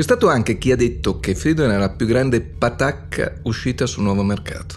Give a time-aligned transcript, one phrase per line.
[0.00, 4.04] C'è stato anche chi ha detto che Freedom era la più grande patacca uscita sul
[4.04, 4.76] nuovo mercato.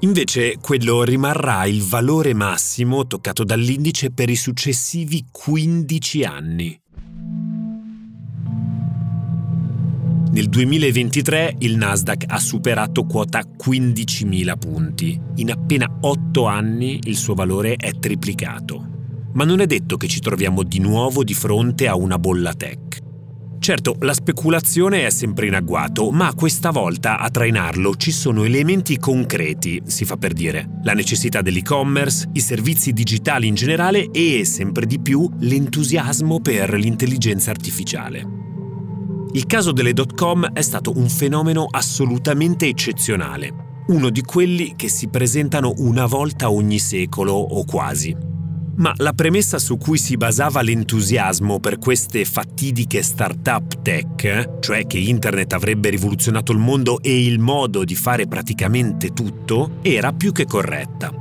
[0.00, 6.80] Invece quello rimarrà il valore massimo toccato dall'indice per i successivi 15 anni.
[10.30, 15.20] Nel 2023 il Nasdaq ha superato quota 15.000 punti.
[15.36, 18.86] In appena 8 anni il suo valore è triplicato.
[19.32, 22.97] Ma non è detto che ci troviamo di nuovo di fronte a una bolla tech.
[23.58, 28.98] Certo, la speculazione è sempre in agguato, ma questa volta a trainarlo ci sono elementi
[28.98, 30.78] concreti, si fa per dire.
[30.84, 37.50] La necessità dell'e-commerce, i servizi digitali in generale e, sempre di più, l'entusiasmo per l'intelligenza
[37.50, 38.24] artificiale.
[39.32, 45.08] Il caso delle dot-com è stato un fenomeno assolutamente eccezionale, uno di quelli che si
[45.08, 48.16] presentano una volta ogni secolo o quasi.
[48.78, 54.98] Ma la premessa su cui si basava l'entusiasmo per queste fatidiche start-up tech, cioè che
[54.98, 60.44] internet avrebbe rivoluzionato il mondo e il modo di fare praticamente tutto, era più che
[60.44, 61.12] corretta.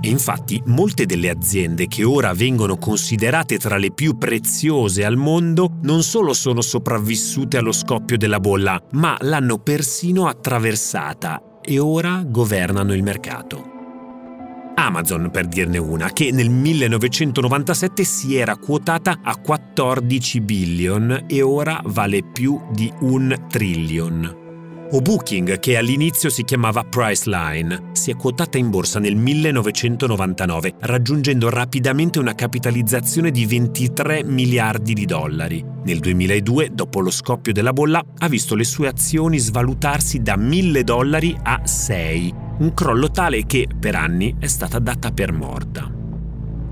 [0.00, 5.78] E infatti molte delle aziende che ora vengono considerate tra le più preziose al mondo
[5.82, 12.94] non solo sono sopravvissute allo scoppio della bolla, ma l'hanno persino attraversata e ora governano
[12.94, 13.81] il mercato.
[14.84, 21.80] Amazon, per dirne una, che nel 1997 si era quotata a 14 billion e ora
[21.84, 24.40] vale più di un trillion.
[24.94, 31.48] O Booking, che all'inizio si chiamava Priceline, si è quotata in borsa nel 1999, raggiungendo
[31.48, 35.64] rapidamente una capitalizzazione di 23 miliardi di dollari.
[35.84, 40.84] Nel 2002, dopo lo scoppio della bolla, ha visto le sue azioni svalutarsi da 1000
[40.84, 45.90] dollari a 6, un crollo tale che per anni è stata data per morta.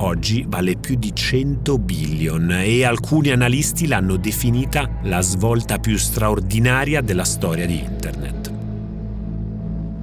[0.02, 7.00] Oggi vale più di 100 billion e alcuni analisti l'hanno definita la svolta più straordinaria
[7.00, 8.52] della storia di Internet.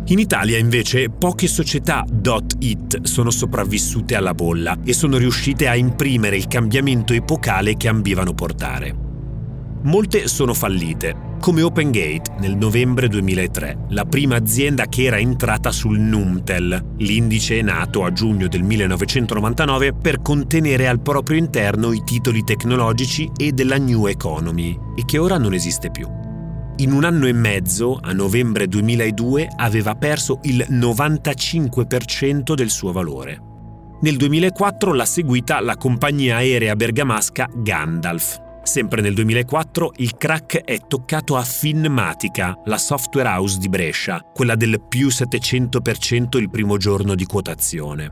[0.10, 2.06] In Italia invece poche società
[2.60, 8.34] .it sono sopravvissute alla bolla e sono riuscite a imprimere il cambiamento epocale che ambivano
[8.34, 8.94] portare.
[9.84, 16.00] Molte sono fallite, come OpenGate nel novembre 2003, la prima azienda che era entrata sul
[16.00, 23.30] Numtel, l'indice nato a giugno del 1999 per contenere al proprio interno i titoli tecnologici
[23.36, 26.08] e della New Economy, e che ora non esiste più.
[26.78, 33.42] In un anno e mezzo, a novembre 2002, aveva perso il 95% del suo valore.
[34.02, 40.78] Nel 2004 l'ha seguita la compagnia aerea bergamasca Gandalf, Sempre nel 2004 il crack è
[40.90, 47.16] toccato a Finmatica, la software house di Brescia, quella del più 700% il primo giorno
[47.16, 48.12] di quotazione.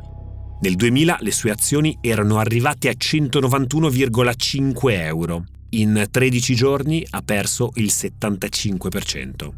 [0.62, 5.44] Nel 2000 le sue azioni erano arrivate a 191,5 euro.
[5.72, 9.50] In 13 giorni ha perso il 75%.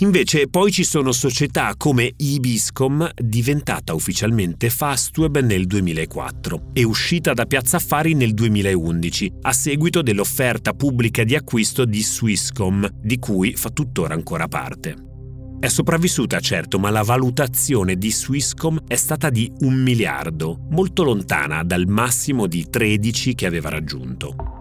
[0.00, 7.46] Invece poi ci sono società come Ibiscom, diventata ufficialmente Fastweb nel 2004 e uscita da
[7.46, 13.70] Piazza Affari nel 2011, a seguito dell'offerta pubblica di acquisto di Swisscom, di cui fa
[13.70, 14.94] tuttora ancora parte.
[15.58, 21.64] È sopravvissuta certo, ma la valutazione di Swisscom è stata di un miliardo, molto lontana
[21.64, 24.57] dal massimo di 13 che aveva raggiunto.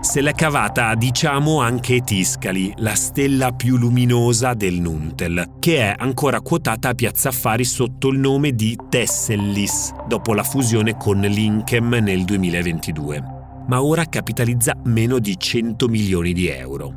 [0.00, 6.40] Se l'è cavata, diciamo, anche Tiscali, la stella più luminosa del Nuntel, che è ancora
[6.40, 12.24] quotata a Piazza Affari sotto il nome di Tessellis, dopo la fusione con Linkem nel
[12.24, 13.22] 2022.
[13.66, 16.94] Ma ora capitalizza meno di 100 milioni di euro.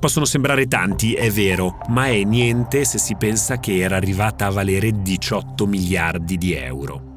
[0.00, 4.50] Possono sembrare tanti, è vero, ma è niente se si pensa che era arrivata a
[4.50, 7.09] valere 18 miliardi di euro.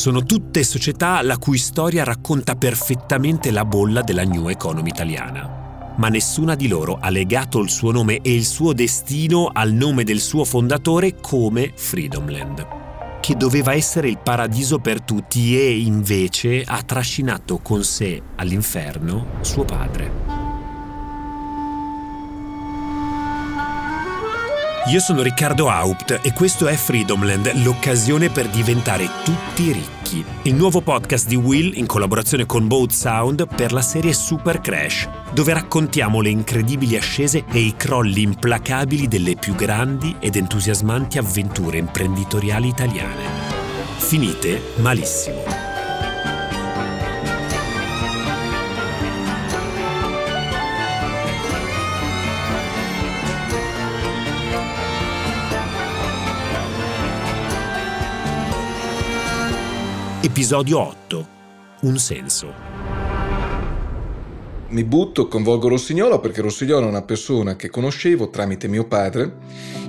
[0.00, 5.92] Sono tutte società la cui storia racconta perfettamente la bolla della new economy italiana.
[5.98, 10.04] Ma nessuna di loro ha legato il suo nome e il suo destino al nome
[10.04, 12.66] del suo fondatore come Freedomland,
[13.20, 19.66] che doveva essere il paradiso per tutti e invece ha trascinato con sé all'inferno suo
[19.66, 20.39] padre.
[24.90, 30.24] Io sono Riccardo Haupt e questo è Freedomland, l'occasione per diventare tutti ricchi.
[30.42, 35.08] Il nuovo podcast di Will in collaborazione con Boat Sound per la serie Super Crash,
[35.32, 41.78] dove raccontiamo le incredibili ascese e i crolli implacabili delle più grandi ed entusiasmanti avventure
[41.78, 43.22] imprenditoriali italiane.
[43.96, 45.69] Finite malissimo.
[60.22, 61.28] Episodio 8.
[61.80, 62.52] Un senso.
[64.68, 69.32] Mi butto, convolgo Rossignolo perché Rossignolo è una persona che conoscevo tramite mio padre,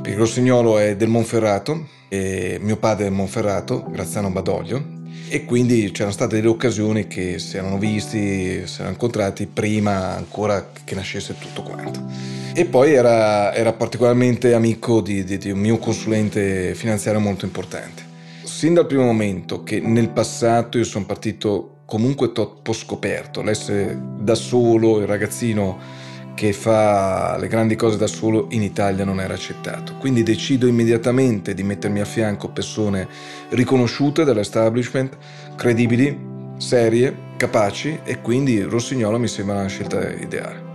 [0.01, 4.81] perché Rossignolo è del Monferrato e mio padre è del Monferrato, Graziano Badoglio,
[5.27, 10.71] e quindi c'erano state delle occasioni che si erano visti, si erano incontrati prima ancora
[10.85, 12.05] che nascesse tutto quanto.
[12.53, 18.10] E poi era, era particolarmente amico di, di, di un mio consulente finanziario molto importante
[18.61, 24.35] sin dal primo momento che nel passato io sono partito comunque troppo scoperto, l'essere da
[24.35, 25.79] solo, il ragazzino
[26.35, 29.95] che fa le grandi cose da solo in Italia non era accettato.
[29.97, 33.07] Quindi decido immediatamente di mettermi a fianco persone
[33.49, 35.17] riconosciute dall'establishment,
[35.55, 36.15] credibili,
[36.57, 40.69] serie, capaci e quindi Rossignolo mi sembra una scelta ideale.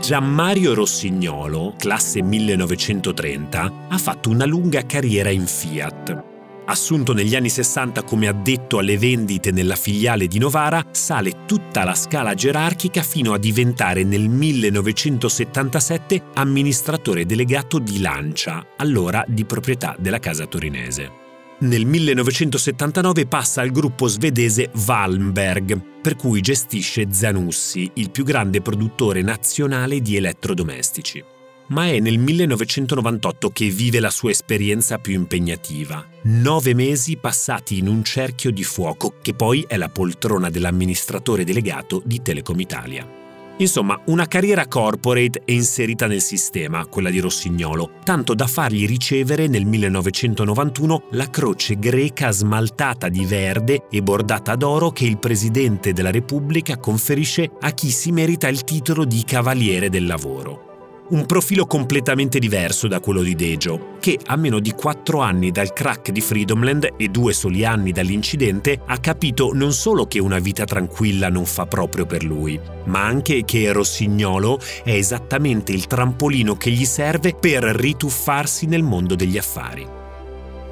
[0.00, 6.34] Gianmario Rossignolo, classe 1930, ha fatto una lunga carriera in Fiat
[6.68, 11.94] Assunto negli anni 60 come addetto alle vendite nella filiale di Novara, sale tutta la
[11.94, 20.18] scala gerarchica fino a diventare nel 1977 amministratore delegato di Lancia, allora di proprietà della
[20.18, 21.24] casa torinese.
[21.58, 29.22] Nel 1979 passa al gruppo svedese Wallenberg, per cui gestisce Zanussi, il più grande produttore
[29.22, 31.34] nazionale di elettrodomestici
[31.68, 36.04] ma è nel 1998 che vive la sua esperienza più impegnativa.
[36.22, 42.02] Nove mesi passati in un cerchio di fuoco, che poi è la poltrona dell'amministratore delegato
[42.04, 43.24] di Telecom Italia.
[43.58, 49.46] Insomma, una carriera corporate è inserita nel sistema, quella di Rossignolo, tanto da fargli ricevere
[49.46, 56.10] nel 1991 la croce greca smaltata di verde e bordata d'oro che il Presidente della
[56.10, 60.65] Repubblica conferisce a chi si merita il titolo di Cavaliere del Lavoro.
[61.08, 65.72] Un profilo completamente diverso da quello di Dejo, che a meno di quattro anni dal
[65.72, 70.64] crack di Freedomland e due soli anni dall'incidente ha capito non solo che una vita
[70.64, 76.70] tranquilla non fa proprio per lui, ma anche che Rossignolo è esattamente il trampolino che
[76.70, 79.86] gli serve per rituffarsi nel mondo degli affari.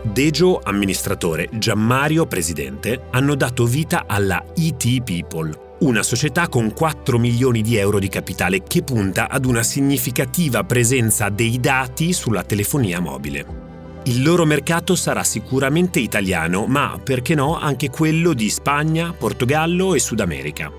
[0.03, 7.61] Dejo, amministratore, Gianmario, presidente, hanno dato vita alla ET People, una società con 4 milioni
[7.61, 13.63] di euro di capitale che punta ad una significativa presenza dei dati sulla telefonia mobile.
[14.05, 19.99] Il loro mercato sarà sicuramente italiano, ma perché no anche quello di Spagna, Portogallo e
[19.99, 20.73] Sud America.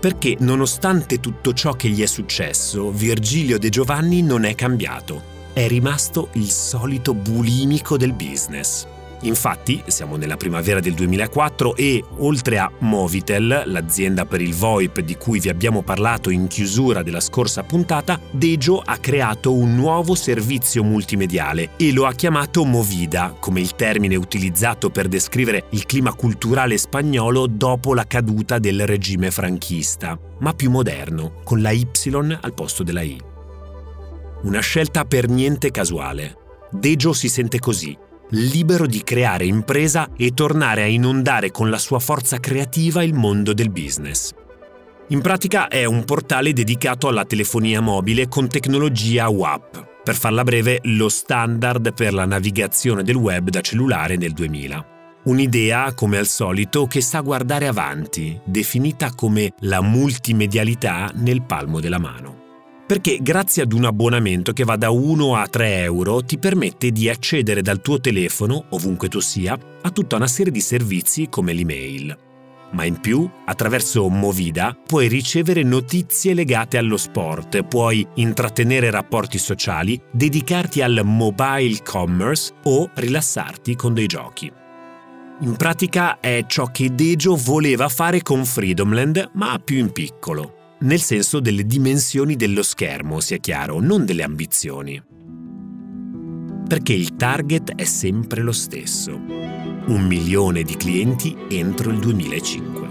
[0.00, 5.34] Perché nonostante tutto ciò che gli è successo, Virgilio De Giovanni non è cambiato.
[5.52, 8.86] È rimasto il solito bulimico del business.
[9.22, 15.16] Infatti, siamo nella primavera del 2004 e, oltre a Movitel, l'azienda per il VoIP di
[15.16, 20.84] cui vi abbiamo parlato in chiusura della scorsa puntata, Dejo ha creato un nuovo servizio
[20.84, 26.76] multimediale e lo ha chiamato Movida, come il termine utilizzato per descrivere il clima culturale
[26.76, 31.86] spagnolo dopo la caduta del regime franchista, ma più moderno, con la Y
[32.40, 33.18] al posto della I.
[34.42, 36.36] Una scelta per niente casuale.
[36.70, 37.96] Dejo si sente così
[38.30, 43.52] libero di creare impresa e tornare a inondare con la sua forza creativa il mondo
[43.52, 44.32] del business.
[45.08, 50.80] In pratica è un portale dedicato alla telefonia mobile con tecnologia WAP, per farla breve
[50.84, 54.94] lo standard per la navigazione del web da cellulare nel 2000.
[55.24, 61.98] Un'idea, come al solito, che sa guardare avanti, definita come la multimedialità nel palmo della
[61.98, 62.44] mano
[62.86, 67.08] perché grazie ad un abbonamento che va da 1 a 3 euro ti permette di
[67.08, 72.16] accedere dal tuo telefono, ovunque tu sia, a tutta una serie di servizi come l'email.
[72.72, 80.00] Ma in più, attraverso Movida, puoi ricevere notizie legate allo sport, puoi intrattenere rapporti sociali,
[80.12, 84.50] dedicarti al mobile commerce o rilassarti con dei giochi.
[85.40, 90.55] In pratica è ciò che Dejo voleva fare con Freedomland, ma più in piccolo.
[90.78, 95.02] Nel senso delle dimensioni dello schermo, sia chiaro, non delle ambizioni.
[96.68, 99.46] Perché il target è sempre lo stesso
[99.86, 102.88] un milione di clienti entro il 2005.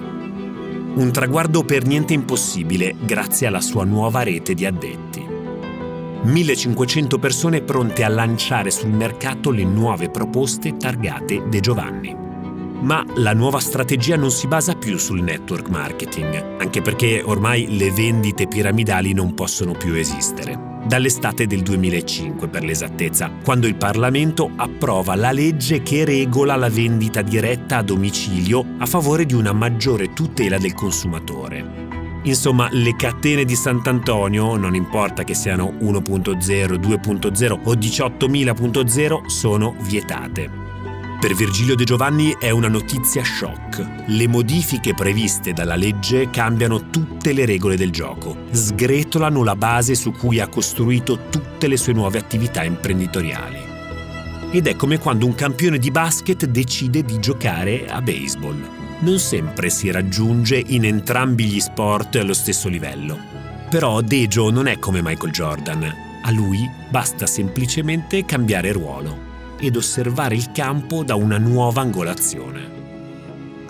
[0.96, 5.24] Un traguardo per niente impossibile grazie alla sua nuova rete di addetti.
[6.24, 12.25] 1500 persone pronte a lanciare sul mercato le nuove proposte targate De Giovanni.
[12.86, 17.92] Ma la nuova strategia non si basa più sul network marketing, anche perché ormai le
[17.92, 25.16] vendite piramidali non possono più esistere dall'estate del 2005 per l'esattezza, quando il Parlamento approva
[25.16, 30.60] la legge che regola la vendita diretta a domicilio a favore di una maggiore tutela
[30.60, 31.84] del consumatore.
[32.24, 36.38] Insomma, le catene di Sant'Antonio, non importa che siano 1.0,
[36.76, 40.65] 2.0 o 18.000.0, sono vietate.
[41.20, 44.06] Per Virgilio De Giovanni è una notizia shock.
[44.08, 50.12] Le modifiche previste dalla legge cambiano tutte le regole del gioco, sgretolano la base su
[50.12, 53.58] cui ha costruito tutte le sue nuove attività imprenditoriali.
[54.52, 58.62] Ed è come quando un campione di basket decide di giocare a baseball.
[59.00, 63.18] Non sempre si raggiunge in entrambi gli sport allo stesso livello.
[63.70, 65.94] Però Dejo non è come Michael Jordan.
[66.22, 69.25] A lui basta semplicemente cambiare ruolo
[69.60, 72.76] ed osservare il campo da una nuova angolazione.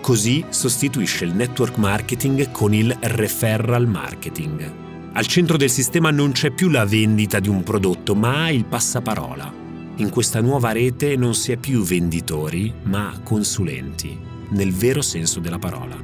[0.01, 4.83] Così sostituisce il network marketing con il referral marketing.
[5.13, 9.51] Al centro del sistema non c'è più la vendita di un prodotto, ma il passaparola.
[9.95, 14.15] In questa nuova rete non si è più venditori, ma consulenti,
[14.49, 15.95] nel vero senso della parola.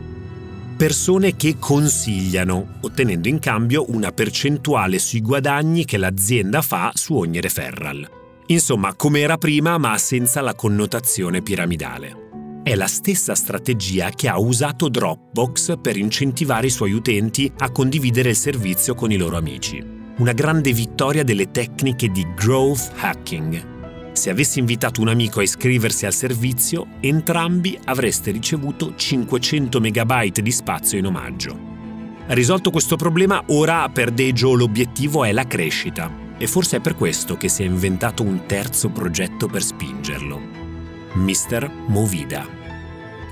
[0.78, 7.40] Persone che consigliano, ottenendo in cambio una percentuale sui guadagni che l'azienda fa su ogni
[7.42, 8.21] referral.
[8.52, 12.60] Insomma, come era prima, ma senza la connotazione piramidale.
[12.64, 18.32] È la stessa strategia che ha usato Dropbox per incentivare i suoi utenti a condividere
[18.32, 19.82] il servizio con i loro amici.
[20.18, 24.12] Una grande vittoria delle tecniche di growth hacking.
[24.12, 30.52] Se avessi invitato un amico a iscriversi al servizio, entrambi avreste ricevuto 500 MB di
[30.52, 31.58] spazio in omaggio.
[32.28, 37.38] Risolto questo problema, ora per Dejo l'obiettivo è la crescita e forse è per questo
[37.38, 40.42] che si è inventato un terzo progetto per spingerlo.
[41.14, 41.70] Mr.
[41.86, 42.44] Movida.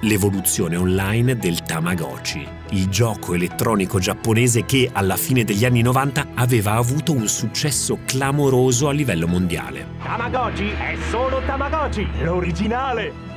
[0.02, 6.74] L'evoluzione online del Tamagotchi, il gioco elettronico giapponese che alla fine degli anni 90 aveva
[6.74, 9.88] avuto un successo clamoroso a livello mondiale.
[10.04, 13.30] Tamagotchi è solo Tamagotchi, l'originale!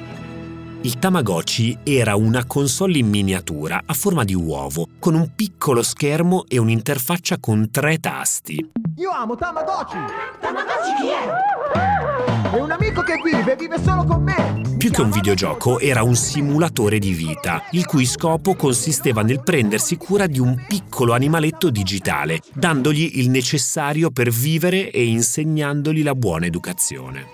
[0.83, 6.45] Il Tamagotchi era una console in miniatura a forma di uovo, con un piccolo schermo
[6.47, 8.82] e un'interfaccia con tre tasti.
[9.03, 9.97] Io amo Tamagotchi!
[10.39, 12.55] Tamagotchi chi è?
[12.55, 14.77] È un amico che vive, vive solo con me!
[14.79, 19.97] Più che un videogioco era un simulatore di vita, il cui scopo consisteva nel prendersi
[19.97, 26.47] cura di un piccolo animaletto digitale, dandogli il necessario per vivere e insegnandogli la buona
[26.47, 27.27] educazione.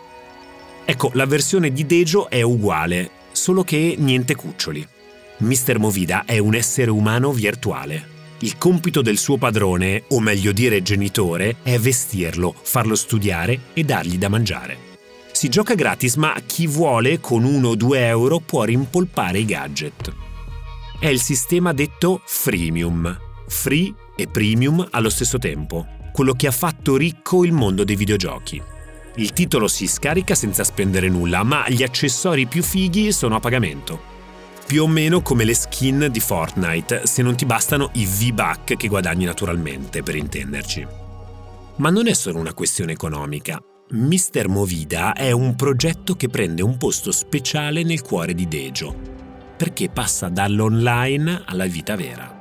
[0.87, 4.89] Ecco, la versione di Dejo è uguale, solo che niente cuccioli.
[5.37, 5.79] Mr.
[5.79, 8.17] Movida è un essere umano virtuale.
[8.41, 14.17] Il compito del suo padrone, o meglio dire genitore, è vestirlo, farlo studiare e dargli
[14.17, 14.87] da mangiare.
[15.33, 20.13] Si gioca gratis, ma chi vuole con 1 o 2 euro può rimpolpare i gadget.
[21.01, 23.17] È il sistema detto freemium,
[23.49, 28.63] free e premium allo stesso tempo, quello che ha fatto ricco il mondo dei videogiochi.
[29.17, 34.18] Il titolo si scarica senza spendere nulla, ma gli accessori più fighi sono a pagamento.
[34.69, 38.89] Più o meno come le skin di Fortnite, se non ti bastano i V-Buck che
[38.89, 40.87] guadagni naturalmente, per intenderci.
[41.77, 43.59] Ma non è solo una questione economica.
[43.93, 44.47] Mr.
[44.49, 48.95] Movida è un progetto che prende un posto speciale nel cuore di Dejo,
[49.57, 52.38] perché passa dall'online alla vita vera.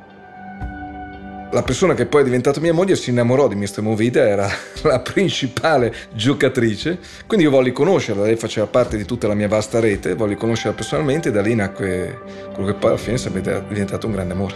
[1.50, 3.82] La persona che poi è diventata mia moglie si innamorò di Mr.
[3.82, 4.50] Movida, era
[4.84, 9.80] la principale giocatrice, quindi io volli conoscerla, lei faceva parte di tutta la mia vasta
[9.80, 12.20] rete, volli conoscerla personalmente e da lì nacque
[12.54, 14.56] quello che poi alla fine è diventato un grande amore.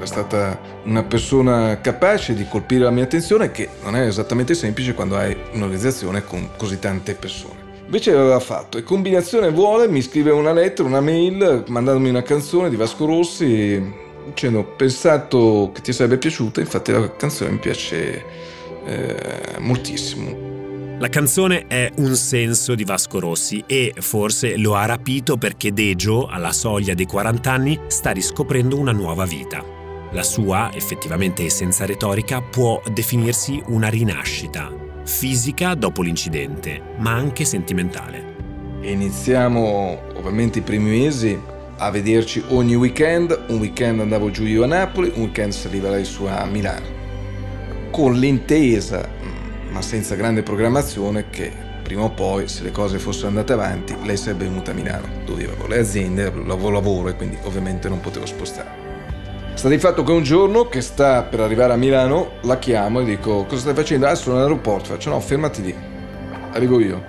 [0.00, 4.94] È stata una persona capace di colpire la mia attenzione che non è esattamente semplice
[4.94, 7.64] quando hai un'organizzazione con così tante persone.
[7.84, 12.68] Invece l'aveva fatto e combinazione vuole, mi scrive una lettera, una mail, mandandomi una canzone
[12.68, 18.24] di Vasco Rossi dicendo ho pensato che ti sarebbe piaciuta, infatti la canzone mi piace
[18.84, 20.54] eh, moltissimo.
[20.98, 26.26] La canzone è un senso di Vasco Rossi e forse lo ha rapito perché Dejo,
[26.26, 29.62] alla soglia dei 40 anni, sta riscoprendo una nuova vita.
[30.12, 34.72] La sua, effettivamente senza retorica, può definirsi una rinascita,
[35.04, 38.34] fisica dopo l'incidente, ma anche sentimentale.
[38.80, 41.38] Iniziamo ovviamente i primi mesi
[41.78, 46.04] a vederci ogni weekend, un weekend andavo giù io a Napoli, un weekend saliva lei
[46.04, 46.86] su a Milano,
[47.90, 49.08] con l'intesa
[49.70, 51.52] ma senza grande programmazione che
[51.82, 55.44] prima o poi, se le cose fossero andate avanti, lei sarebbe venuta a Milano, dove
[55.44, 58.84] avevo le aziende, avevo lavoro e quindi ovviamente non potevo spostare.
[59.52, 63.04] Sta di fatto che un giorno che sta per arrivare a Milano la chiamo e
[63.04, 64.06] dico cosa stai facendo?
[64.06, 65.74] Ah sono all'aeroporto, faccio no fermati lì,
[66.52, 67.02] arrivo io.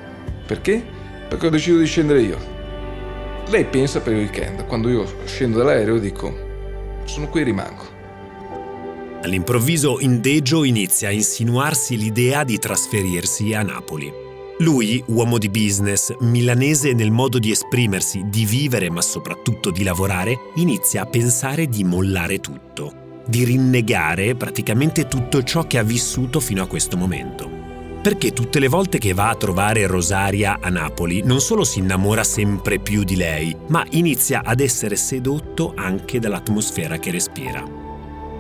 [0.45, 0.83] Perché?
[1.27, 2.56] Perché ho deciso di scendere io.
[3.50, 6.46] Lei pensa per il weekend, quando io scendo dall'aereo dico
[7.06, 7.96] sono qui e rimango.
[9.22, 14.12] All'improvviso in Deggio inizia a insinuarsi l'idea di trasferirsi a Napoli.
[14.60, 20.38] Lui, uomo di business, milanese nel modo di esprimersi, di vivere ma soprattutto di lavorare,
[20.56, 26.63] inizia a pensare di mollare tutto, di rinnegare praticamente tutto ciò che ha vissuto fino
[26.63, 27.56] a questo momento.
[28.01, 32.24] Perché tutte le volte che va a trovare Rosaria a Napoli non solo si innamora
[32.24, 37.63] sempre più di lei, ma inizia ad essere sedotto anche dall'atmosfera che respira.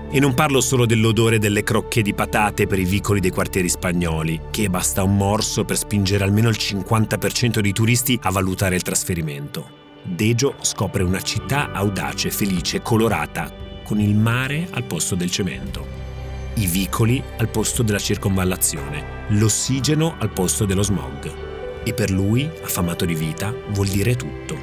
[0.09, 4.39] E non parlo solo dell'odore delle crocche di patate per i vicoli dei quartieri spagnoli,
[4.51, 9.69] che basta un morso per spingere almeno il 50% dei turisti a valutare il trasferimento.
[10.03, 13.51] Dejo scopre una città audace, felice, colorata,
[13.83, 16.06] con il mare al posto del cemento,
[16.57, 21.31] i vicoli al posto della circonvallazione, l'ossigeno al posto dello smog.
[21.83, 24.57] E per lui, affamato di vita, vuol dire tutto.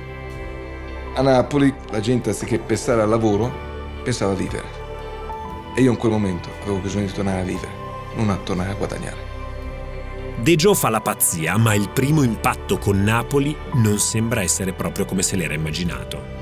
[1.14, 4.82] A Napoli la gente anziché pensare al lavoro, pensava a vivere.
[5.76, 7.70] E io in quel momento avevo bisogno di tornare a vivere,
[8.16, 9.32] non a tornare a guadagnare.
[10.40, 15.22] Dejo fa la pazzia, ma il primo impatto con Napoli non sembra essere proprio come
[15.22, 16.33] se l'era immaginato.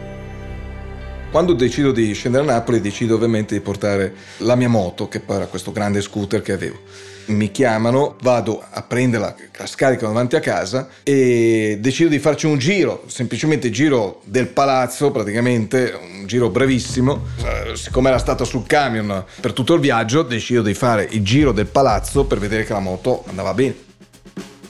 [1.32, 5.36] Quando decido di scendere a Napoli, decido ovviamente di portare la mia moto, che poi
[5.36, 6.80] era questo grande scooter che avevo.
[7.28, 12.58] Mi chiamano, vado a prenderla, la scaricano davanti a casa e decido di farci un
[12.58, 17.24] giro, semplicemente giro del palazzo, praticamente un giro brevissimo.
[17.38, 21.52] Eh, siccome era stata sul camion per tutto il viaggio, decido di fare il giro
[21.52, 23.74] del palazzo per vedere che la moto andava bene.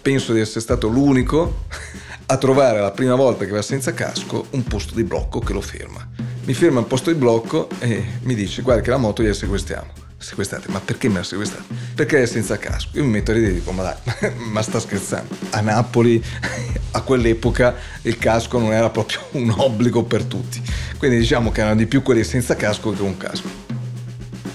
[0.00, 1.64] Penso di essere stato l'unico
[2.26, 5.60] a trovare la prima volta che va senza casco un posto di blocco che lo
[5.60, 9.34] ferma mi ferma al posto di blocco e mi dice guarda che la moto gliela
[9.34, 10.00] sequestriamo.
[10.18, 11.74] Sequestrate, ma perché me la sequestrate?
[11.94, 12.96] Perché è senza casco.
[12.96, 15.34] Io mi metto a ridere e dico ma dai, ma sta scherzando.
[15.50, 16.22] A Napoli
[16.92, 20.62] a quell'epoca il casco non era proprio un obbligo per tutti.
[20.98, 23.61] Quindi diciamo che erano di più quelli senza casco che con casco.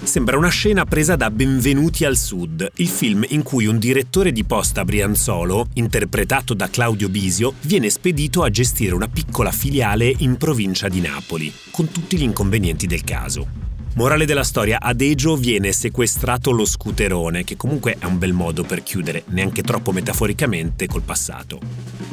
[0.07, 4.45] Sembra una scena presa da Benvenuti al Sud, il film in cui un direttore di
[4.45, 10.87] posta brianzolo, interpretato da Claudio Bisio, viene spedito a gestire una piccola filiale in provincia
[10.87, 13.47] di Napoli, con tutti gli inconvenienti del caso.
[13.95, 18.63] Morale della storia, a Deggio viene sequestrato lo scooterone, che comunque è un bel modo
[18.63, 21.59] per chiudere, neanche troppo metaforicamente, col passato.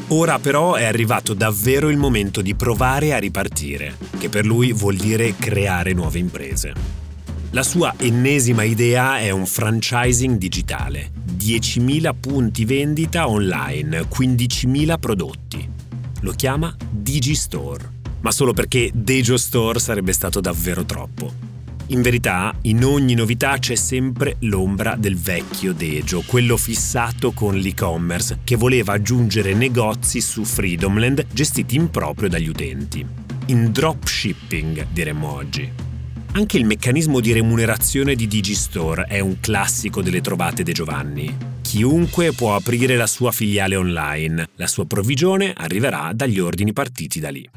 [0.08, 4.96] Ora però è arrivato davvero il momento di provare a ripartire, che per lui vuol
[4.96, 7.03] dire creare nuove imprese.
[7.54, 11.12] La sua ennesima idea è un franchising digitale.
[11.38, 15.70] 10.000 punti vendita online, 15.000 prodotti.
[16.22, 21.32] Lo chiama Digistore, ma solo perché Dejo Store sarebbe stato davvero troppo.
[21.88, 28.40] In verità, in ogni novità c'è sempre l'ombra del vecchio Dejo, quello fissato con l'e-commerce,
[28.42, 33.06] che voleva aggiungere negozi su Freedomland gestiti in proprio dagli utenti.
[33.46, 35.93] In dropshipping, diremmo oggi.
[36.36, 41.32] Anche il meccanismo di remunerazione di Digistore è un classico delle trovate De Giovanni.
[41.62, 47.28] Chiunque può aprire la sua filiale online, la sua provvigione arriverà dagli ordini partiti da
[47.28, 47.48] lì.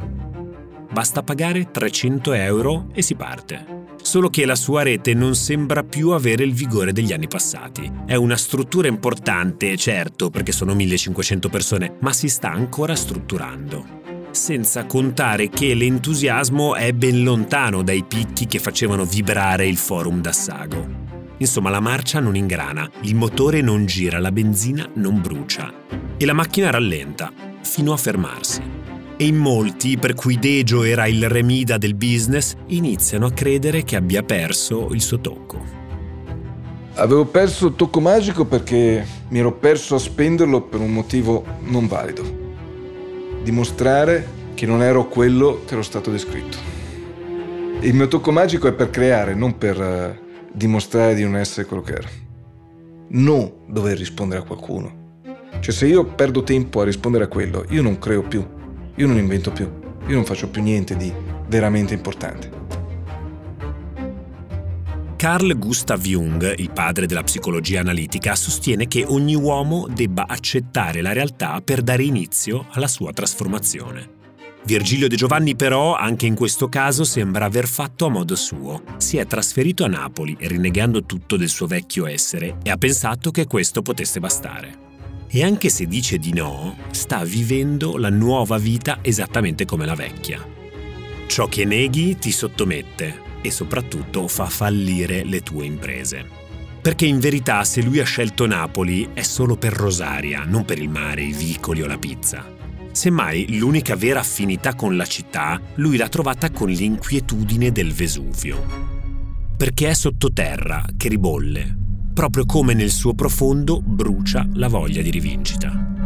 [0.91, 3.85] Basta pagare 300 euro e si parte.
[3.99, 7.91] Solo che la sua rete non sembra più avere il vigore degli anni passati.
[8.05, 13.97] È una struttura importante, certo, perché sono 1500 persone, ma si sta ancora strutturando
[14.37, 21.05] senza contare che l'entusiasmo è ben lontano dai picchi che facevano vibrare il forum d'Assago.
[21.39, 25.73] Insomma, la marcia non ingrana, il motore non gira, la benzina non brucia
[26.15, 28.61] e la macchina rallenta, fino a fermarsi.
[29.17, 33.95] E in molti, per cui Dejo era il remida del business, iniziano a credere che
[33.95, 35.65] abbia perso il suo tocco.
[36.93, 41.87] Avevo perso il tocco magico perché mi ero perso a spenderlo per un motivo non
[41.87, 42.36] valido
[43.47, 46.57] dimostrare che non ero quello che ero stato descritto.
[47.79, 51.81] Il mio tocco magico è per creare, non per uh, dimostrare di non essere quello
[51.81, 52.07] che ero.
[53.09, 55.21] Non dover rispondere a qualcuno.
[55.61, 58.45] Cioè se io perdo tempo a rispondere a quello, io non creo più,
[58.95, 59.69] io non invento più,
[60.07, 61.09] io non faccio più niente di
[61.47, 62.66] veramente importante.
[65.17, 71.11] Carl Gustav Jung, il padre della psicologia analitica, sostiene che ogni uomo debba accettare la
[71.11, 74.11] realtà per dare inizio alla sua trasformazione.
[74.65, 78.83] Virgilio De Giovanni però, anche in questo caso, sembra aver fatto a modo suo.
[78.97, 83.47] Si è trasferito a Napoli, rinnegando tutto del suo vecchio essere, e ha pensato che
[83.47, 84.77] questo potesse bastare.
[85.29, 90.45] E anche se dice di no, sta vivendo la nuova vita esattamente come la vecchia.
[91.25, 96.25] Ciò che neghi ti sottomette, e soprattutto fa fallire le tue imprese.
[96.81, 100.89] Perché in verità se lui ha scelto Napoli è solo per Rosaria, non per il
[100.89, 102.45] mare, i vicoli o la pizza.
[102.91, 108.85] Semmai l'unica vera affinità con la città lui l'ha trovata con l'inquietudine del Vesuvio.
[109.57, 111.75] Perché è sottoterra, che ribolle,
[112.13, 115.96] proprio come nel suo profondo brucia la voglia di rivincita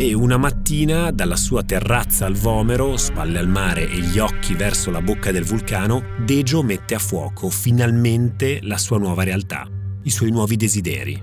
[0.00, 4.92] e una mattina dalla sua terrazza al Vomero, spalle al mare e gli occhi verso
[4.92, 9.68] la bocca del vulcano, Dejo mette a fuoco finalmente la sua nuova realtà,
[10.04, 11.20] i suoi nuovi desideri.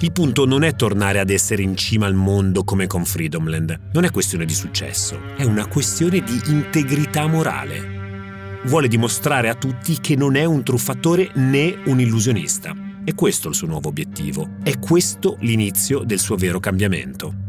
[0.00, 4.04] Il punto non è tornare ad essere in cima al mondo come con Freedomland, non
[4.04, 8.62] è questione di successo, è una questione di integrità morale.
[8.64, 12.74] Vuole dimostrare a tutti che non è un truffatore né un illusionista.
[13.04, 17.47] È questo il suo nuovo obiettivo, è questo l'inizio del suo vero cambiamento.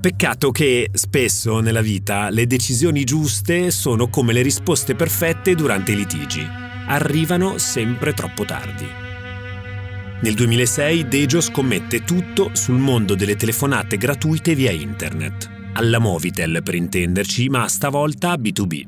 [0.00, 5.96] Peccato che spesso nella vita le decisioni giuste sono come le risposte perfette durante i
[5.96, 6.46] litigi.
[6.86, 8.86] Arrivano sempre troppo tardi.
[10.20, 15.50] Nel 2006 Dejo scommette tutto sul mondo delle telefonate gratuite via internet.
[15.72, 18.86] Alla Movitel per intenderci, ma stavolta B2B.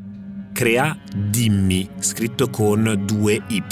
[0.53, 3.63] Crea Dimmi, scritto con due Y,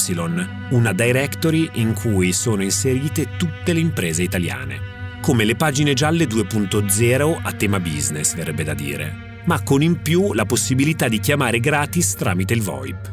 [0.71, 4.97] una directory in cui sono inserite tutte le imprese italiane
[5.29, 10.33] come le pagine gialle 2.0 a tema business, verrebbe da dire, ma con in più
[10.33, 13.13] la possibilità di chiamare gratis tramite il VoIP.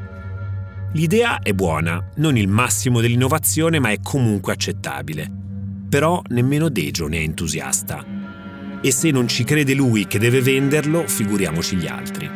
[0.93, 5.29] L'idea è buona, non il massimo dell'innovazione, ma è comunque accettabile.
[5.89, 8.05] Però nemmeno Dejo ne è entusiasta.
[8.79, 12.29] E se non ci crede lui che deve venderlo, figuriamoci gli altri.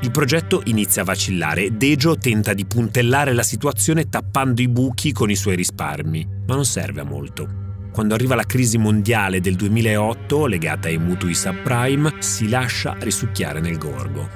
[0.00, 1.76] Il progetto inizia a vacillare.
[1.76, 6.64] Dejo tenta di puntellare la situazione tappando i buchi con i suoi risparmi, ma non
[6.64, 7.59] serve a molto.
[7.92, 13.78] Quando arriva la crisi mondiale del 2008, legata ai mutui subprime, si lascia risucchiare nel
[13.78, 14.28] gorgo.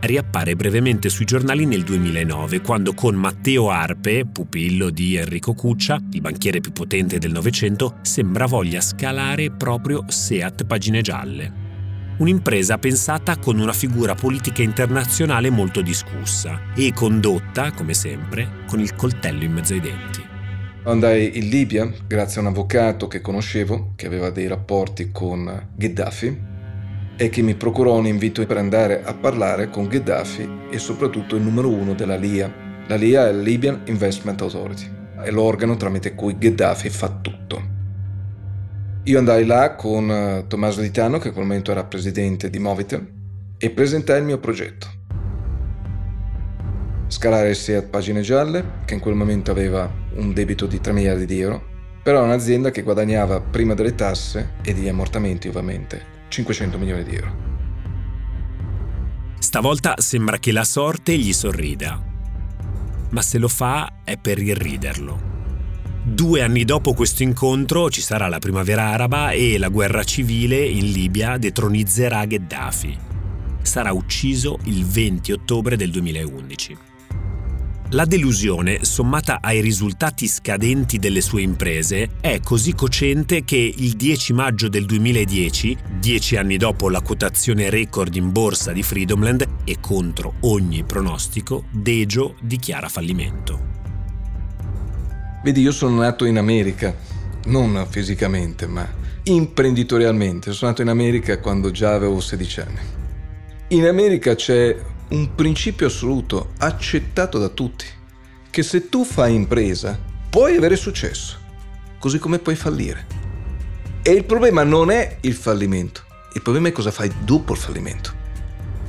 [0.00, 6.20] Riappare brevemente sui giornali nel 2009, quando con Matteo Arpe, pupillo di Enrico Cuccia, il
[6.20, 11.52] banchiere più potente del Novecento, sembra voglia scalare proprio Seat Pagine Gialle.
[12.18, 18.94] Un'impresa pensata con una figura politica internazionale molto discussa e condotta, come sempre, con il
[18.94, 20.31] coltello in mezzo ai denti.
[20.84, 26.40] Andai in Libia grazie a un avvocato che conoscevo, che aveva dei rapporti con Gheddafi
[27.16, 31.42] e che mi procurò un invito per andare a parlare con Gheddafi e soprattutto il
[31.42, 32.52] numero uno della LIA.
[32.88, 34.90] La LIA è Libyan Investment Authority,
[35.22, 37.62] è l'organo tramite cui Gheddafi fa tutto.
[39.04, 43.08] Io andai là con eh, Tommaso Ditano, che a quel momento era presidente di Movitel,
[43.56, 45.01] e presentai il mio progetto
[47.12, 51.40] scalare Seat Pagine Gialle, che in quel momento aveva un debito di 3 miliardi di
[51.40, 51.62] euro,
[52.02, 57.50] però un'azienda che guadagnava prima delle tasse e degli ammortamenti ovviamente 500 milioni di euro.
[59.38, 62.02] Stavolta sembra che la sorte gli sorrida,
[63.10, 65.30] ma se lo fa è per irriderlo.
[66.04, 70.90] Due anni dopo questo incontro ci sarà la primavera araba e la guerra civile in
[70.90, 72.98] Libia detronizzerà Gheddafi.
[73.60, 76.90] Sarà ucciso il 20 ottobre del 2011.
[77.94, 84.32] La delusione, sommata ai risultati scadenti delle sue imprese, è così cocente che il 10
[84.32, 90.36] maggio del 2010, dieci anni dopo la quotazione record in borsa di Freedomland e contro
[90.40, 93.60] ogni pronostico, Dejo dichiara fallimento.
[95.44, 96.96] Vedi, io sono nato in America,
[97.44, 98.88] non fisicamente, ma
[99.24, 100.52] imprenditorialmente.
[100.52, 102.80] Sono nato in America quando già avevo 16 anni.
[103.68, 104.76] In America c'è
[105.12, 107.84] un principio assoluto, accettato da tutti,
[108.48, 109.98] che se tu fai impresa
[110.30, 111.38] puoi avere successo,
[111.98, 113.06] così come puoi fallire.
[114.02, 118.20] E il problema non è il fallimento, il problema è cosa fai dopo il fallimento.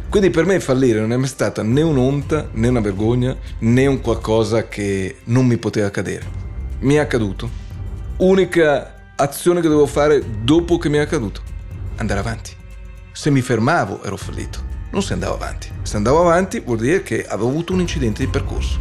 [0.10, 4.00] Quindi per me fallire non è mai stata né un'onta, né una vergogna, né un
[4.00, 6.26] qualcosa che non mi poteva accadere.
[6.80, 7.50] Mi è accaduto.
[8.18, 11.42] Unica azione che dovevo fare dopo che mi è accaduto,
[11.98, 12.56] andare avanti.
[13.12, 15.70] Se mi fermavo ero fallito non si andava avanti.
[15.82, 18.80] Se andavo avanti vuol dire che avevo avuto un incidente di percorso.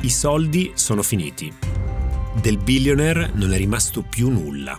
[0.00, 1.52] I soldi sono finiti.
[2.40, 4.78] del billionaire non è rimasto più nulla.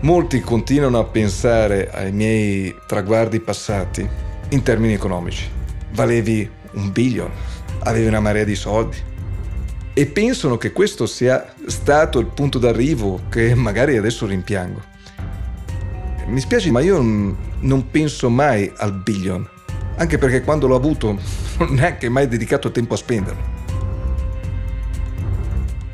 [0.00, 4.08] Molti continuano a pensare ai miei traguardi passati
[4.48, 5.46] in termini economici.
[5.92, 7.30] Valevi un billion,
[7.80, 8.96] avevi una marea di soldi.
[9.92, 14.82] E pensano che questo sia stato il punto d'arrivo che magari adesso rimpiango.
[16.30, 19.44] Mi spiace, ma io non penso mai al billion,
[19.96, 21.18] anche perché quando l'ho avuto
[21.58, 23.58] non neanche mai dedicato tempo a spenderlo.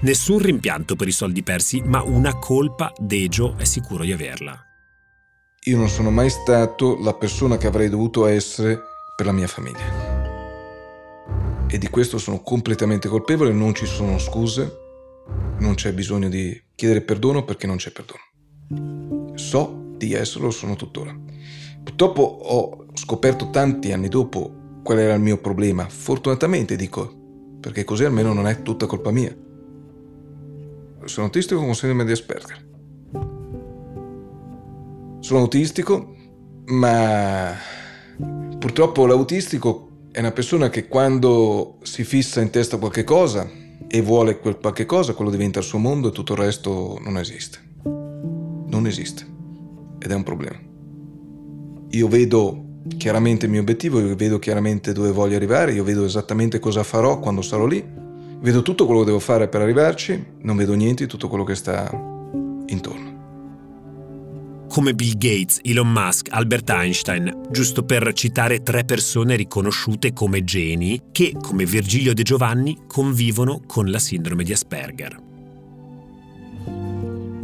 [0.00, 4.62] Nessun rimpianto per i soldi persi, ma una colpa Dejo è sicuro di averla.
[5.64, 8.78] Io non sono mai stato la persona che avrei dovuto essere
[9.16, 10.04] per la mia famiglia.
[11.66, 14.70] E di questo sono completamente colpevole, non ci sono scuse,
[15.60, 19.34] non c'è bisogno di chiedere perdono perché non c'è perdono.
[19.34, 21.16] So di esserlo, sono tuttora.
[21.82, 25.88] Purtroppo ho scoperto tanti anni dopo qual era il mio problema.
[25.88, 27.12] Fortunatamente dico,
[27.60, 29.34] perché così almeno non è tutta colpa mia.
[31.04, 32.66] Sono autistico con sindrome di Asperger.
[35.20, 36.14] Sono autistico,
[36.66, 37.54] ma
[38.58, 43.48] purtroppo l'autistico è una persona che quando si fissa in testa qualche cosa
[43.88, 47.18] e vuole quel qualche cosa, quello diventa il suo mondo e tutto il resto non
[47.18, 47.58] esiste.
[47.84, 49.35] Non esiste.
[49.98, 50.58] Ed è un problema.
[51.90, 52.64] Io vedo
[52.96, 57.18] chiaramente il mio obiettivo, io vedo chiaramente dove voglio arrivare, io vedo esattamente cosa farò
[57.18, 58.04] quando sarò lì
[58.38, 61.54] Vedo tutto quello che devo fare per arrivarci, non vedo niente di tutto quello che
[61.54, 61.90] sta
[62.66, 63.14] intorno.
[64.68, 71.00] Come Bill Gates, Elon Musk, Albert Einstein, giusto per citare tre persone riconosciute come geni
[71.12, 75.25] che, come Virgilio De Giovanni, convivono con la sindrome di Asperger.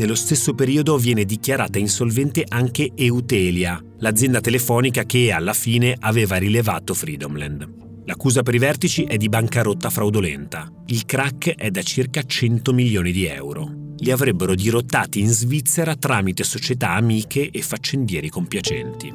[0.03, 6.93] Nello stesso periodo viene dichiarata insolvente anche Eutelia, l'azienda telefonica che alla fine aveva rilevato
[6.93, 8.03] Freedomland.
[8.07, 10.69] L'accusa per i vertici è di bancarotta fraudolenta.
[10.87, 13.93] Il crack è da circa 100 milioni di euro.
[13.99, 19.15] Li avrebbero dirottati in Svizzera tramite società amiche e faccendieri compiacenti.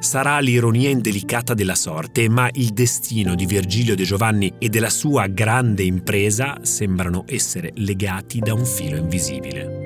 [0.00, 5.28] Sarà l'ironia indelicata della sorte, ma il destino di Virgilio De Giovanni e della sua
[5.28, 9.83] grande impresa sembrano essere legati da un filo invisibile.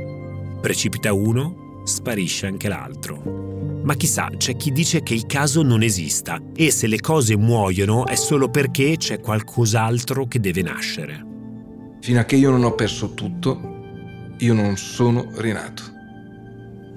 [0.61, 3.47] Precipita uno, sparisce anche l'altro.
[3.83, 8.07] Ma chissà, c'è chi dice che il caso non esista e se le cose muoiono
[8.07, 11.25] è solo perché c'è qualcos'altro che deve nascere.
[12.01, 13.77] Fino a che io non ho perso tutto,
[14.39, 15.83] io non sono rinato.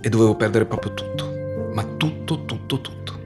[0.01, 1.31] E dovevo perdere proprio tutto.
[1.73, 3.19] Ma tutto, tutto, tutto.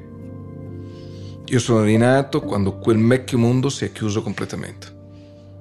[1.45, 4.93] Io sono rinato quando quel vecchio mondo si è chiuso completamente.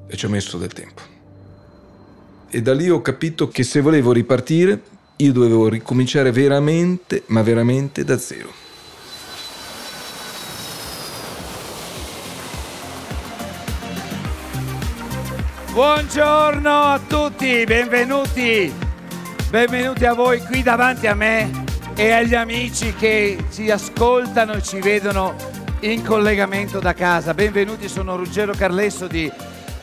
[0.09, 1.14] E ci ho messo del tempo.
[2.55, 4.81] E da lì ho capito che se volevo ripartire
[5.17, 8.49] io dovevo ricominciare veramente, ma veramente da zero.
[15.73, 18.73] Buongiorno a tutti, benvenuti,
[19.51, 21.65] benvenuti a voi qui davanti a me
[21.97, 25.35] e agli amici che ci ascoltano e ci vedono
[25.81, 27.35] in collegamento da casa.
[27.35, 29.29] Benvenuti, sono Ruggero Carlesso di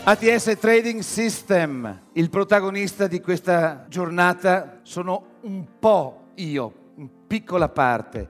[0.04, 8.28] ATS Trading System, il protagonista di questa giornata sono un po' io, in piccola parte,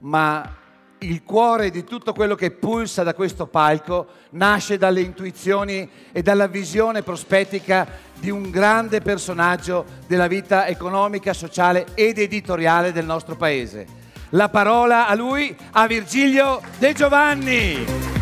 [0.00, 0.54] ma
[0.98, 6.48] il cuore di tutto quello che pulsa da questo palco nasce dalle intuizioni e dalla
[6.48, 7.86] visione prospettica
[8.20, 13.86] di un grande personaggio della vita economica, sociale ed editoriale del nostro paese.
[14.30, 18.15] La parola a lui, a Virgilio De Giovanni.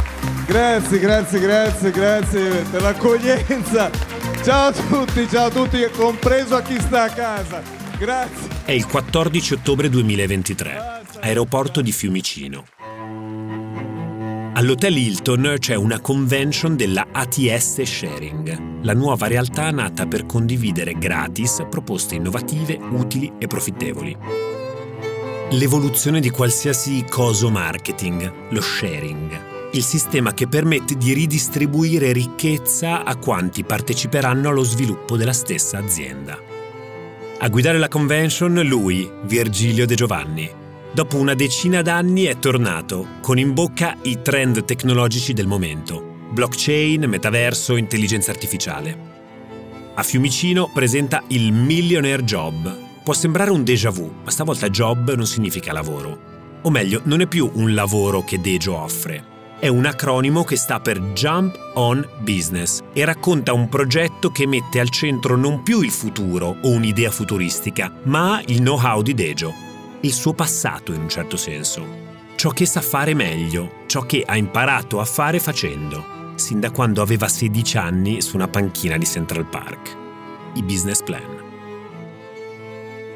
[0.46, 3.90] Grazie, grazie, grazie, grazie per l'accoglienza.
[4.42, 7.62] Ciao a tutti, ciao a tutti, compreso a chi sta a casa.
[7.98, 8.48] Grazie.
[8.64, 12.66] È il 14 ottobre 2023, aeroporto di Fiumicino.
[14.56, 21.64] All'Hotel Hilton c'è una convention della ATS Sharing, la nuova realtà nata per condividere gratis
[21.70, 24.16] proposte innovative, utili e profittevoli.
[25.52, 33.16] L'evoluzione di qualsiasi coso marketing, lo sharing il sistema che permette di ridistribuire ricchezza a
[33.16, 36.38] quanti parteciperanno allo sviluppo della stessa azienda.
[37.38, 40.48] A guidare la convention lui, Virgilio De Giovanni.
[40.92, 46.12] Dopo una decina d'anni è tornato, con in bocca i trend tecnologici del momento.
[46.30, 49.12] Blockchain, metaverso, intelligenza artificiale.
[49.94, 52.78] A Fiumicino presenta il Millionaire Job.
[53.02, 56.60] Può sembrare un déjà vu, ma stavolta job non significa lavoro.
[56.62, 60.80] O meglio, non è più un lavoro che Dejo offre, è un acronimo che sta
[60.80, 65.90] per Jump on Business e racconta un progetto che mette al centro non più il
[65.90, 69.52] futuro o un'idea futuristica, ma il know-how di Dejo,
[70.00, 71.86] il suo passato in un certo senso.
[72.34, 77.00] Ciò che sa fare meglio, ciò che ha imparato a fare facendo, sin da quando
[77.00, 79.96] aveva 16 anni su una panchina di Central Park.
[80.56, 81.42] i business plan.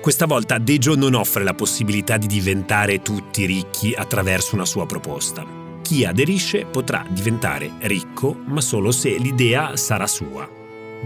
[0.01, 5.68] Questa volta Dejo non offre la possibilità di diventare tutti ricchi attraverso una sua proposta.
[5.89, 10.47] Chi aderisce potrà diventare ricco, ma solo se l'idea sarà sua.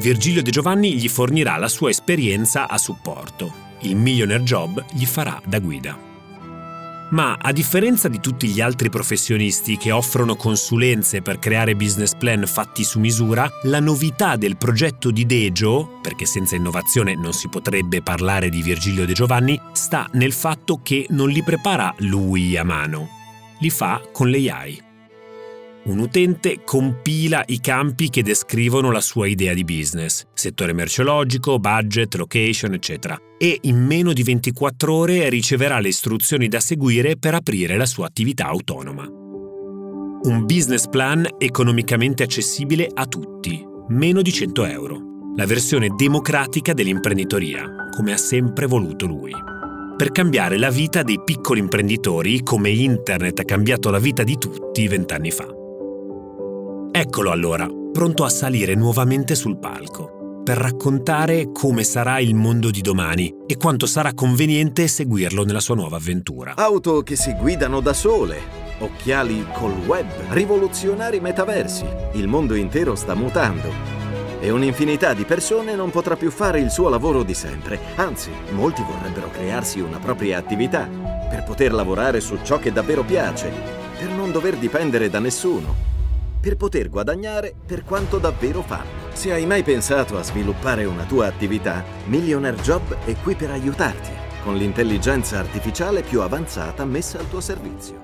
[0.01, 3.53] Virgilio De Giovanni gli fornirà la sua esperienza a supporto.
[3.83, 5.97] Il Millionaire Job gli farà da guida.
[7.11, 12.45] Ma a differenza di tutti gli altri professionisti che offrono consulenze per creare business plan
[12.45, 18.03] fatti su misura, la novità del progetto di Dejo, perché senza innovazione non si potrebbe
[18.03, 23.22] parlare di Virgilio De Giovanni, sta nel fatto che non li prepara lui a mano,
[23.63, 24.91] li fa con l'AI.
[25.85, 32.15] Un utente compila i campi che descrivono la sua idea di business, settore merceologico, budget,
[32.17, 37.77] location, eccetera, e in meno di 24 ore riceverà le istruzioni da seguire per aprire
[37.77, 39.05] la sua attività autonoma.
[39.05, 45.01] Un business plan economicamente accessibile a tutti, meno di 100 euro,
[45.37, 49.33] la versione democratica dell'imprenditoria, come ha sempre voluto lui
[50.03, 54.89] per cambiare la vita dei piccoli imprenditori come Internet ha cambiato la vita di tutti
[54.89, 55.47] vent'anni fa.
[56.91, 62.81] Eccolo allora, pronto a salire nuovamente sul palco, per raccontare come sarà il mondo di
[62.81, 66.57] domani e quanto sarà conveniente seguirlo nella sua nuova avventura.
[66.57, 68.41] Auto che si guidano da sole,
[68.81, 71.85] occhiali col web, rivoluzionari metaversi.
[72.15, 73.92] Il mondo intero sta mutando
[74.43, 77.79] e un'infinità di persone non potrà più fare il suo lavoro di sempre.
[77.95, 80.89] Anzi, molti vorrebbero crearsi una propria attività
[81.31, 83.53] per poter lavorare su ciò che davvero piace,
[83.97, 85.91] per non dover dipendere da nessuno
[86.43, 89.11] per poter guadagnare per quanto davvero fanno.
[89.13, 94.11] Se hai mai pensato a sviluppare una tua attività, Millionaire Job è qui per aiutarti,
[94.43, 98.01] con l'intelligenza artificiale più avanzata messa al tuo servizio.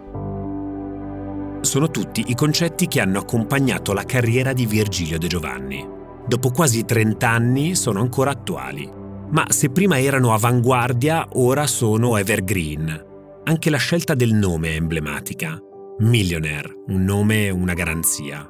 [1.62, 5.97] Sono tutti i concetti che hanno accompagnato la carriera di Virgilio De Giovanni.
[6.28, 8.88] Dopo quasi 30 anni sono ancora attuali.
[9.30, 13.06] Ma se prima erano avanguardia, ora sono evergreen.
[13.44, 15.58] Anche la scelta del nome è emblematica.
[16.00, 18.46] Millionaire, un nome una garanzia.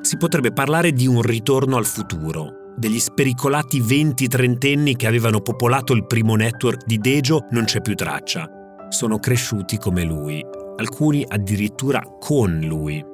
[0.00, 6.06] Si potrebbe parlare di un ritorno al futuro, degli spericolati 20-30enni che avevano popolato il
[6.06, 8.48] primo network di Dejo non c'è più traccia.
[8.88, 10.44] Sono cresciuti come lui,
[10.76, 13.11] alcuni addirittura con lui.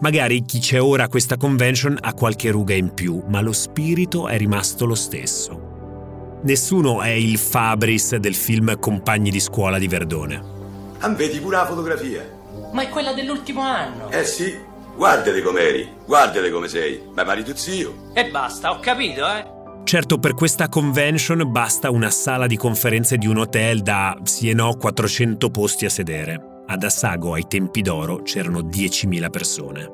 [0.00, 4.28] Magari chi c'è ora a questa convention ha qualche ruga in più, ma lo spirito
[4.28, 6.38] è rimasto lo stesso.
[6.42, 10.54] Nessuno è il Fabris del film Compagni di scuola di Verdone.
[10.98, 12.22] Ah, vedi pure la fotografia.
[12.72, 14.10] Ma è quella dell'ultimo anno.
[14.10, 14.54] Eh sì,
[14.94, 17.00] guardate com'eri, guardate come sei.
[17.14, 18.10] Ma marito zio.
[18.12, 19.54] E basta, ho capito, eh.
[19.84, 24.52] Certo, per questa convention basta una sala di conferenze di un hotel da, sì e
[24.52, 26.45] no, 400 posti a sedere.
[26.68, 29.90] Ad Assago, ai tempi d'oro, c'erano 10.000 persone.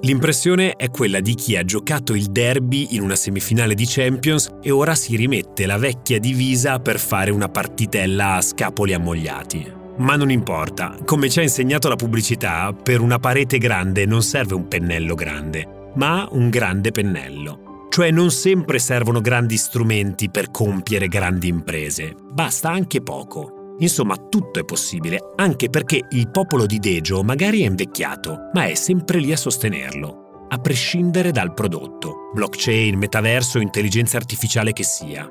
[0.00, 4.70] L'impressione è quella di chi ha giocato il derby in una semifinale di Champions e
[4.70, 9.72] ora si rimette la vecchia divisa per fare una partitella a scapoli ammogliati.
[9.98, 14.54] Ma non importa, come ci ha insegnato la pubblicità, per una parete grande non serve
[14.54, 17.88] un pennello grande, ma un grande pennello.
[17.90, 23.55] Cioè non sempre servono grandi strumenti per compiere grandi imprese, basta anche poco.
[23.78, 28.74] Insomma, tutto è possibile, anche perché il popolo di Dejo magari è invecchiato, ma è
[28.74, 35.28] sempre lì a sostenerlo, a prescindere dal prodotto, blockchain, metaverso, intelligenza artificiale che sia.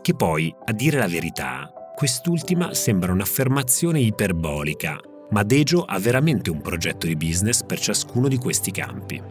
[0.00, 1.70] Che poi, a dire la verità,
[2.00, 4.98] Quest'ultima sembra un'affermazione iperbolica,
[5.32, 9.22] ma Dejo ha veramente un progetto di business per ciascuno di questi campi.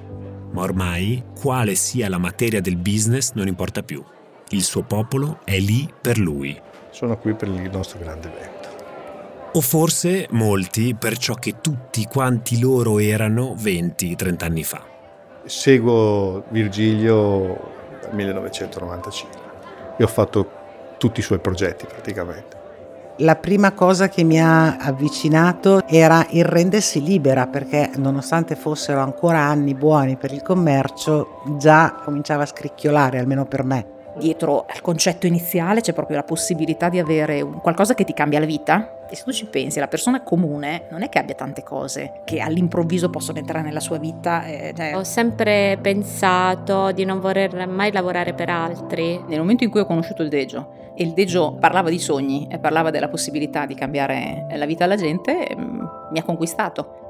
[0.52, 4.04] Ma ormai, quale sia la materia del business non importa più.
[4.50, 6.56] Il suo popolo è lì per lui.
[6.92, 8.70] Sono qui per il nostro grande evento.
[9.54, 14.82] O forse molti per ciò che tutti quanti loro erano 20-30 anni fa.
[15.46, 17.58] Seguo Virgilio
[18.02, 19.40] dal 1995
[19.98, 20.50] e ho fatto
[20.98, 22.58] tutti i suoi progetti praticamente.
[23.18, 29.40] La prima cosa che mi ha avvicinato era il rendersi libera perché nonostante fossero ancora
[29.40, 33.98] anni buoni per il commercio, già cominciava a scricchiolare, almeno per me.
[34.20, 38.46] Dietro al concetto iniziale c'è proprio la possibilità di avere qualcosa che ti cambia la
[38.46, 39.08] vita.
[39.10, 42.42] E se tu ci pensi, la persona comune non è che abbia tante cose che
[42.42, 44.46] all'improvviso possono entrare nella sua vita.
[44.46, 44.96] Eh, cioè...
[44.96, 49.20] Ho sempre pensato di non voler mai lavorare per altri.
[49.28, 52.60] Nel momento in cui ho conosciuto il Dejo, e il Dejo parlava di sogni e
[52.60, 57.09] parlava della possibilità di cambiare la vita alla gente, mm, mi ha conquistato.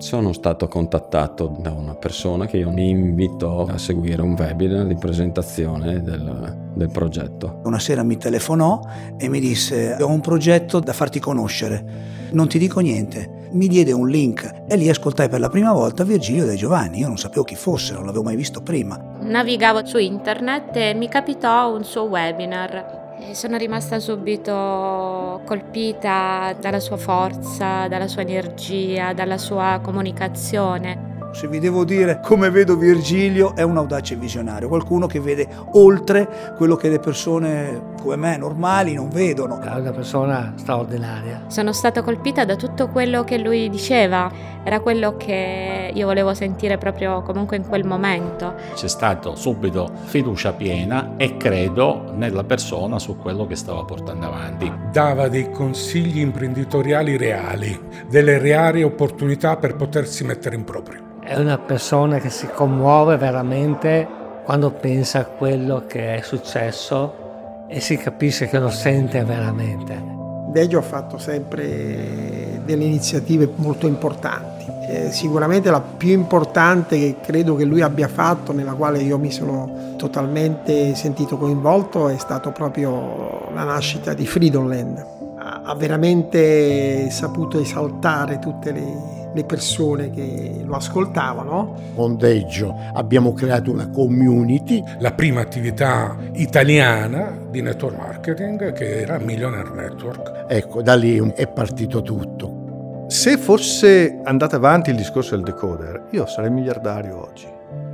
[0.00, 6.02] Sono stato contattato da una persona che mi invitò a seguire un webinar di presentazione
[6.02, 7.60] del, del progetto.
[7.64, 8.80] Una sera mi telefonò
[9.18, 11.84] e mi disse ho un progetto da farti conoscere,
[12.30, 16.02] non ti dico niente, mi diede un link e lì ascoltai per la prima volta
[16.02, 17.00] Virgilio De Giovanni.
[17.00, 18.98] Io non sapevo chi fosse, non l'avevo mai visto prima.
[19.20, 22.99] Navigavo su internet e mi capitò un suo webinar.
[23.32, 31.19] Sono rimasta subito colpita dalla sua forza, dalla sua energia, dalla sua comunicazione.
[31.32, 36.54] Se vi devo dire come vedo Virgilio è un audace visionario, qualcuno che vede oltre
[36.56, 39.60] quello che le persone come me normali non vedono.
[39.60, 41.44] È una persona straordinaria.
[41.46, 44.30] Sono stata colpita da tutto quello che lui diceva,
[44.64, 48.54] era quello che io volevo sentire proprio comunque in quel momento.
[48.74, 54.70] C'è stato subito fiducia piena e credo nella persona su quello che stava portando avanti.
[54.90, 57.78] Dava dei consigli imprenditoriali reali,
[58.08, 64.06] delle reali opportunità per potersi mettere in proprio è una persona che si commuove veramente
[64.44, 70.18] quando pensa a quello che è successo e si capisce che lo sente veramente.
[70.48, 74.66] Deggio ha fatto sempre delle iniziative molto importanti.
[74.88, 79.30] Eh, sicuramente la più importante che credo che lui abbia fatto, nella quale io mi
[79.30, 85.06] sono totalmente sentito coinvolto, è stato proprio la nascita di Freedomland.
[85.38, 91.92] Ha veramente saputo esaltare tutte le, le persone che lo ascoltavano.
[91.94, 94.82] Con Deggio abbiamo creato una community.
[94.98, 100.44] La prima attività italiana di network marketing che era Millionaire Network.
[100.48, 103.06] Ecco, da lì è partito tutto.
[103.08, 107.46] Se fosse andato avanti il discorso del decoder, io sarei miliardario oggi.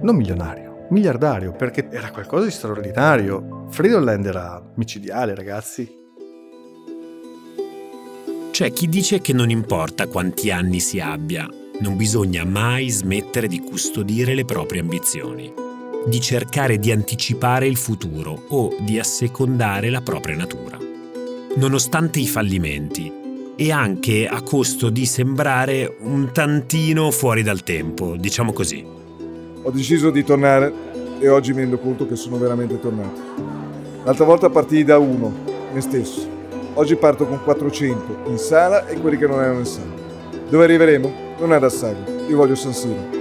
[0.02, 3.66] Non milionario, miliardario, perché era qualcosa di straordinario.
[3.70, 6.04] Freedomland era micidiale, ragazzi.
[8.56, 11.46] C'è chi dice che non importa quanti anni si abbia,
[11.80, 15.52] non bisogna mai smettere di custodire le proprie ambizioni,
[16.06, 20.78] di cercare di anticipare il futuro o di assecondare la propria natura.
[21.56, 23.12] Nonostante i fallimenti,
[23.56, 28.82] e anche a costo di sembrare un tantino fuori dal tempo, diciamo così.
[29.64, 30.72] Ho deciso di tornare
[31.18, 33.20] e oggi mi rendo conto che sono veramente tornato.
[34.02, 35.30] L'altra volta partii da uno,
[35.74, 36.35] me stesso
[36.78, 39.94] Oggi parto con 400 in sala e quelli che non erano in sala.
[40.46, 41.12] Dove arriveremo?
[41.38, 42.26] Non è da sago.
[42.28, 43.14] Io voglio San Siro.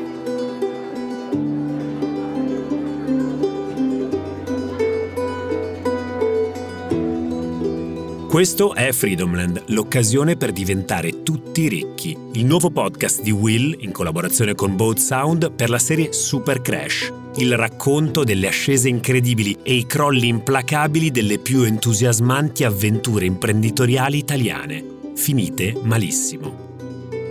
[8.28, 12.18] Questo è Freedomland, l'occasione per diventare tutti ricchi.
[12.34, 17.24] Il nuovo podcast di Will, in collaborazione con Boat Sound, per la serie Super Crash
[17.38, 24.84] il racconto delle ascese incredibili e i crolli implacabili delle più entusiasmanti avventure imprenditoriali italiane,
[25.16, 26.64] finite malissimo.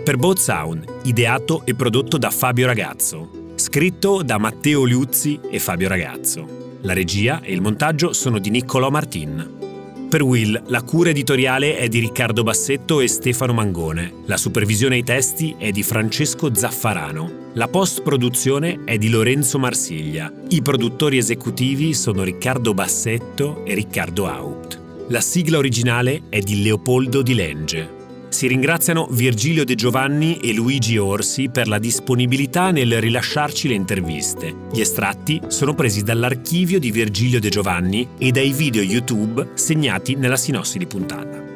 [0.03, 5.87] Per Boat Sound, ideato e prodotto da Fabio Ragazzo, scritto da Matteo Liuzzi e Fabio
[5.87, 6.77] Ragazzo.
[6.81, 10.07] La regia e il montaggio sono di Niccolò Martin.
[10.07, 14.13] Per Will, la cura editoriale è di Riccardo Bassetto e Stefano Mangone.
[14.25, 17.44] La supervisione ai testi è di Francesco Zaffarano.
[17.57, 20.29] La post-produzione è di Lorenzo Marsiglia.
[20.49, 24.77] I produttori esecutivi sono Riccardo Bassetto e Riccardo Haupt.
[25.07, 28.27] La sigla originale è di Leopoldo Di Lenge.
[28.27, 34.53] Si ringraziano Virgilio De Giovanni e Luigi Orsi per la disponibilità nel rilasciarci le interviste.
[34.73, 40.35] Gli estratti sono presi dall'archivio di Virgilio De Giovanni e dai video YouTube segnati nella
[40.35, 41.54] sinossi di puntata.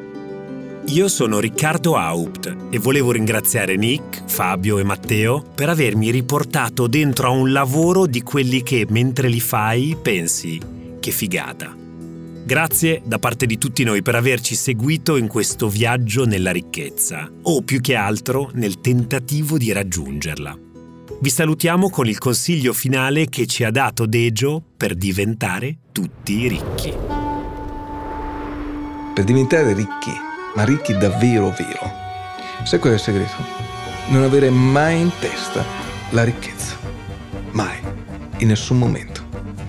[0.90, 7.28] Io sono Riccardo Haupt e volevo ringraziare Nick, Fabio e Matteo per avermi riportato dentro
[7.28, 10.58] a un lavoro di quelli che mentre li fai pensi
[10.98, 11.72] che figata.
[12.44, 17.62] Grazie da parte di tutti noi per averci seguito in questo viaggio nella ricchezza, o
[17.62, 20.58] più che altro nel tentativo di raggiungerla.
[21.20, 26.92] Vi salutiamo con il consiglio finale che ci ha dato Dejo per diventare tutti ricchi.
[29.14, 31.92] Per diventare ricchi, ma ricchi davvero vero,
[32.64, 33.34] sai qual è il segreto?
[34.08, 35.64] Non avere mai in testa
[36.10, 36.76] la ricchezza.
[37.52, 37.78] Mai.
[38.38, 39.20] In nessun momento.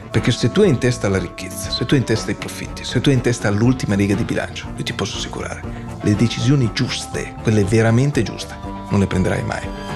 [0.09, 2.83] Perché se tu hai in testa la ricchezza, se tu hai in testa i profitti,
[2.83, 5.61] se tu hai in testa l'ultima riga di bilancio, io ti posso assicurare,
[6.01, 8.53] le decisioni giuste, quelle veramente giuste,
[8.89, 9.90] non le prenderai mai.